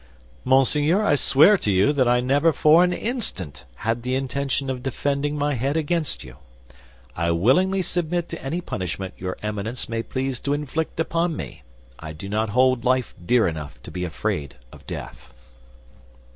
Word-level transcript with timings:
"Monseigneur, 0.43 1.03
I 1.05 1.13
swear 1.15 1.59
to 1.59 1.71
you 1.71 1.93
that 1.93 2.07
I 2.07 2.21
never 2.21 2.51
for 2.51 2.83
an 2.83 2.91
instant 2.91 3.65
had 3.75 4.01
the 4.01 4.15
intention 4.15 4.67
of 4.67 4.81
defending 4.81 5.37
my 5.37 5.53
head 5.53 5.77
against 5.77 6.23
you. 6.23 6.37
I 7.15 7.29
willingly 7.29 7.83
submit 7.83 8.27
to 8.29 8.43
any 8.43 8.61
punishment 8.61 9.13
your 9.19 9.37
Eminence 9.43 9.87
may 9.87 10.01
please 10.01 10.39
to 10.39 10.53
inflict 10.53 10.99
upon 10.99 11.35
me. 11.37 11.61
I 11.99 12.13
do 12.13 12.27
not 12.27 12.49
hold 12.49 12.83
life 12.83 13.13
dear 13.23 13.47
enough 13.47 13.79
to 13.83 13.91
be 13.91 14.03
afraid 14.03 14.55
of 14.71 14.87
death." 14.87 15.31